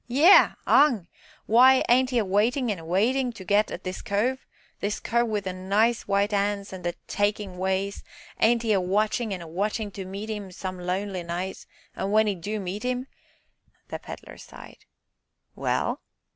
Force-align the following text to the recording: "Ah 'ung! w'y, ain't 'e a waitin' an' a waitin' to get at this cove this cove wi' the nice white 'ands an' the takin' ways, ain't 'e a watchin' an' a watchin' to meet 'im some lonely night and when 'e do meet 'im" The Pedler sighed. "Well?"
"Ah 0.11 0.55
'ung! 0.65 1.05
w'y, 1.47 1.83
ain't 1.87 2.11
'e 2.11 2.17
a 2.17 2.25
waitin' 2.25 2.71
an' 2.71 2.79
a 2.79 2.83
waitin' 2.83 3.31
to 3.33 3.45
get 3.45 3.69
at 3.69 3.83
this 3.83 4.01
cove 4.01 4.47
this 4.79 4.99
cove 4.99 5.27
wi' 5.27 5.41
the 5.41 5.53
nice 5.53 6.07
white 6.07 6.33
'ands 6.33 6.73
an' 6.73 6.81
the 6.81 6.93
takin' 7.07 7.59
ways, 7.59 8.03
ain't 8.39 8.65
'e 8.65 8.73
a 8.73 8.81
watchin' 8.81 9.31
an' 9.31 9.41
a 9.43 9.47
watchin' 9.47 9.91
to 9.91 10.03
meet 10.03 10.31
'im 10.31 10.51
some 10.51 10.79
lonely 10.79 11.21
night 11.21 11.67
and 11.95 12.11
when 12.11 12.27
'e 12.27 12.33
do 12.33 12.59
meet 12.59 12.83
'im" 12.83 13.05
The 13.89 13.99
Pedler 13.99 14.39
sighed. 14.39 14.85
"Well?" 15.55 16.01